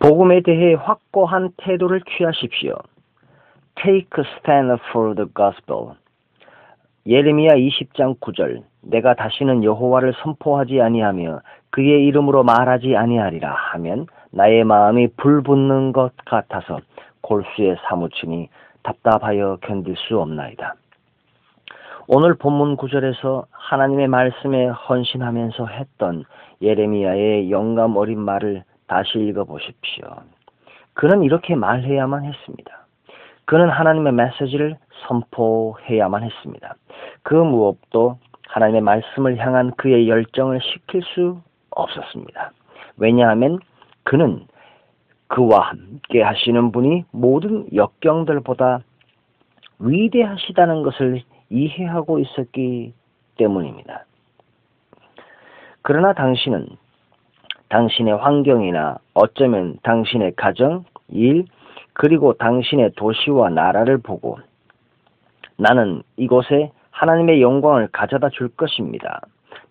복음에 0.00 0.40
대해 0.40 0.74
확고한 0.74 1.50
태도를 1.58 2.00
취하십시오. 2.02 2.74
Take 3.82 4.24
stand 4.38 4.82
for 4.88 5.14
the 5.14 5.28
gospel. 5.36 5.94
예레미야 7.06 7.52
20장 7.52 8.18
9절 8.18 8.62
내가 8.80 9.14
다시는 9.14 9.62
여호와를 9.62 10.14
선포하지 10.22 10.80
아니하며 10.80 11.40
그의 11.70 12.06
이름으로 12.06 12.44
말하지 12.44 12.96
아니하리라 12.96 13.52
하면 13.52 14.06
나의 14.30 14.64
마음이 14.64 15.08
불붙는 15.18 15.92
것 15.92 16.12
같아서 16.24 16.80
골수에 17.20 17.76
사무치니 17.86 18.48
답답하여 18.82 19.58
견딜 19.60 19.96
수 19.96 20.18
없나이다. 20.18 20.76
오늘 22.08 22.34
본문 22.34 22.76
구절에서 22.76 23.44
하나님의 23.50 24.08
말씀에 24.08 24.66
헌신하면서 24.66 25.66
했던 25.66 26.24
예레미야의 26.62 27.50
영감 27.50 27.96
어린 27.96 28.18
말을 28.18 28.64
다시 28.90 29.20
읽어 29.20 29.44
보십시오. 29.44 30.04
그는 30.94 31.22
이렇게 31.22 31.54
말해야만 31.54 32.24
했습니다. 32.24 32.86
그는 33.44 33.68
하나님의 33.68 34.12
메시지를 34.12 34.76
선포해야만 35.06 36.24
했습니다. 36.24 36.74
그 37.22 37.36
무엇도 37.36 38.18
하나님의 38.48 38.80
말씀을 38.80 39.38
향한 39.38 39.70
그의 39.76 40.08
열정을 40.08 40.60
식힐 40.60 41.02
수 41.14 41.40
없었습니다. 41.70 42.50
왜냐하면 42.96 43.60
그는 44.02 44.44
그와 45.28 45.68
함께 45.68 46.20
하시는 46.20 46.72
분이 46.72 47.04
모든 47.12 47.72
역경들보다 47.72 48.80
위대하시다는 49.78 50.82
것을 50.82 51.22
이해하고 51.48 52.18
있었기 52.18 52.92
때문입니다. 53.36 54.04
그러나 55.82 56.12
당신은 56.12 56.66
당신의 57.70 58.16
환경이나 58.16 58.98
어쩌면 59.14 59.78
당신의 59.82 60.34
가정, 60.36 60.84
일, 61.08 61.46
그리고 61.94 62.34
당신의 62.34 62.92
도시와 62.96 63.50
나라를 63.50 63.98
보고 63.98 64.38
나는 65.56 66.02
이곳에 66.16 66.72
하나님의 66.90 67.40
영광을 67.42 67.88
가져다 67.88 68.28
줄 68.30 68.48
것입니다. 68.48 69.20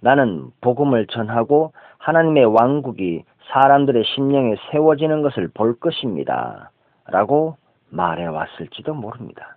나는 0.00 0.50
복음을 0.60 1.06
전하고 1.06 1.72
하나님의 1.98 2.44
왕국이 2.46 3.24
사람들의 3.50 4.04
심령에 4.14 4.56
세워지는 4.70 5.22
것을 5.22 5.48
볼 5.52 5.78
것입니다. 5.78 6.70
라고 7.06 7.56
말해왔을지도 7.90 8.94
모릅니다. 8.94 9.56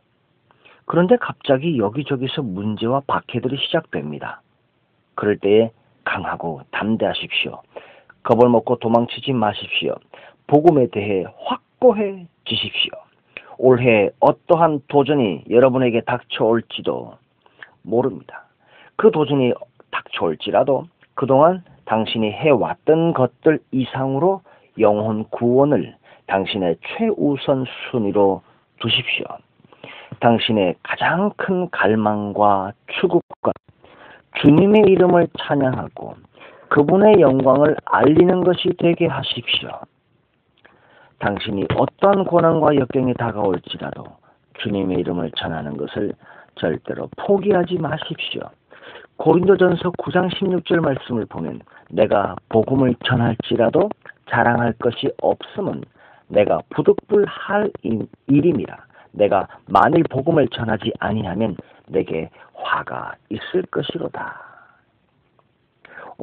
그런데 0.86 1.16
갑자기 1.18 1.78
여기저기서 1.78 2.42
문제와 2.42 3.02
박해들이 3.06 3.58
시작됩니다. 3.58 4.42
그럴 5.16 5.38
때에 5.38 5.72
강하고 6.04 6.62
담대하십시오. 6.72 7.62
겁을 8.24 8.50
먹고 8.50 8.78
도망치지 8.78 9.34
마십시오. 9.34 9.96
복음에 10.48 10.88
대해 10.88 11.26
확고해지십시오. 11.46 12.92
올해 13.58 14.10
어떠한 14.20 14.82
도전이 14.88 15.46
여러분에게 15.50 16.02
닥쳐올지도 16.02 17.14
모릅니다. 17.84 18.46
그 18.96 19.12
도전이 19.12 19.54
닥쳐올지라도 19.92 20.86
그동안 21.14 21.64
당신이 21.86 22.32
해왔던 22.32 23.14
것들 23.14 23.60
이상으로 23.72 24.42
영혼 24.80 25.26
구원을 25.26 25.96
당신의 26.28 26.78
최우선 26.82 27.66
순위로 27.92 28.42
두십시오. 28.80 29.26
당신의 30.20 30.76
가장 30.84 31.32
큰 31.36 31.70
갈망과 31.70 32.74
추구가 33.00 33.52
주님의 34.42 34.84
이름을 34.88 35.28
찬양하고 35.38 36.16
그분의 36.72 37.20
영광을 37.20 37.76
알리는 37.84 38.46
것이 38.46 38.70
되게 38.80 39.06
하십시오. 39.06 39.72
당신이 41.20 41.66
어떠한 41.76 42.24
고난과 42.24 42.76
역경이 42.78 43.14
다가올지라도 43.16 44.06
주님의 44.60 45.00
이름을 45.00 45.32
전하는 45.36 45.76
것을 45.76 46.14
절대로 46.56 47.10
포기하지 47.18 47.78
마십시오. 47.78 48.44
고린도전서 49.18 49.92
9장 49.92 50.34
16절 50.34 50.80
말씀을 50.80 51.26
보면 51.26 51.60
내가 51.90 52.38
복음을 52.48 52.96
전할지라도 53.04 53.90
자랑할 54.30 54.72
것이 54.80 55.12
없음은 55.22 55.84
내가 56.30 56.62
부득불할 56.70 57.70
일임이라. 58.28 58.78
내가 59.12 59.46
만일 59.68 60.04
복음을 60.10 60.48
전하지 60.48 60.94
아니하면 61.00 61.58
내게 61.88 62.30
화가 62.54 63.16
있을 63.30 63.64
것이로다. 63.64 64.51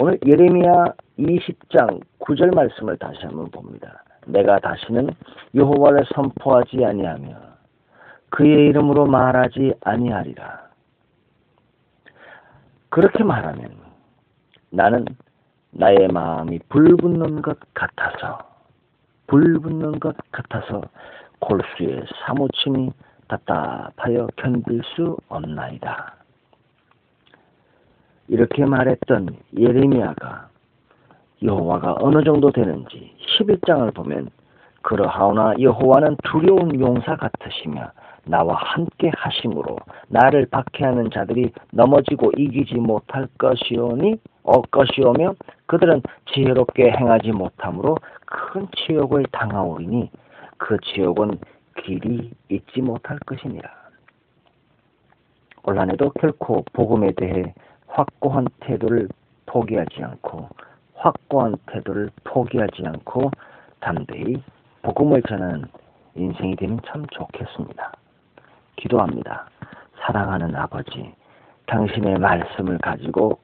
오늘 0.01 0.17
예레미야 0.25 0.93
20장 1.19 2.01
9절 2.21 2.55
말씀을 2.55 2.97
다시 2.99 3.19
한번 3.23 3.51
봅니다. 3.51 4.05
내가 4.29 4.61
다시는 4.61 5.11
여호와를 5.57 6.07
선포하지 6.15 6.85
아니하며 6.85 7.35
그의 8.31 8.69
이름으로 8.69 9.07
말하지 9.07 9.75
아니하리라. 9.81 10.69
그렇게 12.91 13.25
말하면 13.25 13.75
나는 14.71 15.05
나의 15.73 16.07
마음이 16.07 16.61
불붙는 16.69 17.43
것 17.43 17.59
같아서 17.75 18.39
불붙는 19.27 19.99
것 19.99 20.15
같아서 20.31 20.81
골수에 21.41 22.05
사무침이 22.25 22.93
답답하여 23.27 24.29
견딜 24.37 24.81
수 24.95 25.17
없나이다. 25.29 26.18
이렇게 28.29 28.65
말했던 28.65 29.37
예레미야가 29.57 30.49
여호와가 31.43 31.97
어느 32.01 32.23
정도 32.25 32.51
되는지 32.51 33.15
11장을 33.39 33.95
보면 33.95 34.31
그러하오나 34.83 35.55
여호와는 35.61 36.17
두려운 36.25 36.79
용사 36.81 37.17
같으시며 37.17 37.91
나와 38.25 38.55
함께 38.57 39.11
하심으로 39.17 39.77
나를 40.09 40.47
박해하는 40.51 41.11
자들이 41.11 41.53
넘어지고 41.73 42.33
이기지 42.37 42.75
못할 42.77 43.27
것이오니 43.39 44.17
어 44.45 44.63
것이오며 44.63 45.35
그들은 45.67 46.03
지혜롭게 46.33 46.91
행하지 46.91 47.33
못함으로 47.33 47.97
큰 48.27 48.69
치욕을 48.77 49.25
당하오리니 49.33 50.11
그 50.59 50.77
지옥은 50.81 51.39
길이 51.83 52.31
잊지 52.49 52.83
못할 52.83 53.19
것이니라. 53.21 53.69
올한해도 55.65 56.11
결코 56.21 56.65
복음에 56.73 57.13
대해 57.13 57.55
확고한 57.89 58.47
태도를 58.61 59.09
포기하지 59.47 60.03
않고 60.03 60.49
확고한 60.95 61.57
태도를 61.67 62.11
포기하지 62.25 62.87
않고 62.87 63.31
담대히 63.81 64.43
복음을 64.83 65.23
전하는 65.23 65.65
인생이 66.15 66.57
되면 66.57 66.81
참 66.87 67.07
좋겠습니다. 67.11 67.93
기도합니다. 68.77 69.47
사랑하는 70.01 70.55
아버지, 70.55 71.13
당신의 71.67 72.19
말씀을 72.19 72.79
가지고 72.79 73.39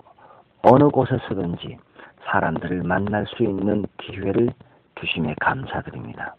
어느 0.63 0.85
곳에서든지 0.89 1.77
사람들을 2.25 2.83
만날 2.85 3.27
수 3.27 3.43
있는 3.43 3.85
기회를 3.99 4.51
주심에 5.01 5.35
감사드립니다. 5.41 6.35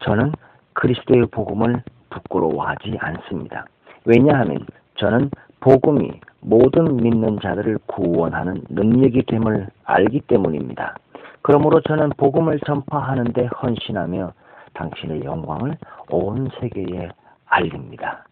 저는 0.00 0.32
그리스도의 0.72 1.26
복음을 1.26 1.82
부끄러워하지 2.10 2.96
않습니다. 3.00 3.66
왜냐하면 4.04 4.64
저는 4.96 5.30
복음이 5.60 6.20
모든 6.40 6.96
믿는 6.96 7.40
자들을 7.40 7.78
구원하는 7.86 8.62
능력이 8.68 9.22
됨을 9.22 9.68
알기 9.84 10.20
때문입니다. 10.22 10.96
그러므로 11.42 11.80
저는 11.80 12.10
복음을 12.16 12.58
전파하는데 12.66 13.46
헌신하며 13.46 14.32
당신의 14.74 15.24
영광을 15.24 15.76
온 16.10 16.48
세계에 16.60 17.08
알립니다. 17.46 18.24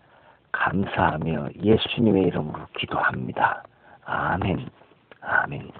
감사하며 0.53 1.49
예수님의 1.63 2.25
이름으로 2.25 2.59
기도합니다. 2.79 3.63
아멘. 4.05 4.67
아멘. 5.21 5.71